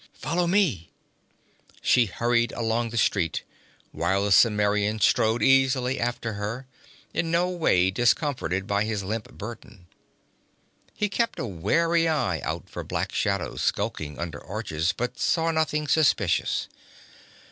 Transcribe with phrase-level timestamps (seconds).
[0.15, 0.89] 'Follow me!'
[1.83, 3.43] She hurried along the street,
[3.91, 6.65] while the Cimmerian strode easily after her,
[7.13, 9.85] in no way discomforted by his limp burden.
[10.95, 15.87] He kept a wary eye out for black shadows skulking under arches, but saw nothing
[15.87, 16.67] suspicious.